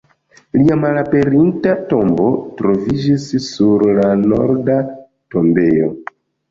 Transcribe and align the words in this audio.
Lia 0.59 0.77
malaperinta 0.83 1.75
tombo 1.93 2.25
troviĝis 2.63 3.29
sur 3.51 3.89
la 4.01 4.09
Norda 4.27 4.83
tombejo. 5.37 5.97